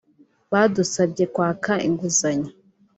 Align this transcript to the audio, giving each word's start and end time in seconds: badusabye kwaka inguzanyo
badusabye 0.51 1.23
kwaka 1.33 1.71
inguzanyo 1.87 2.51